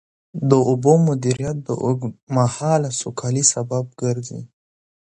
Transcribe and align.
د 0.49 0.51
اوبو 0.69 0.93
سم 0.99 1.05
مدیریت 1.09 1.57
د 1.67 1.69
اوږدمهاله 1.83 2.89
سوکالۍ 2.99 3.43
سبب 3.53 3.85
ګرځي. 4.01 4.41